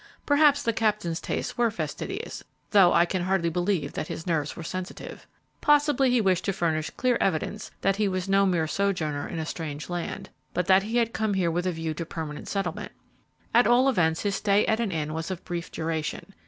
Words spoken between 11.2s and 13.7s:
here with a view to permanent settlement. At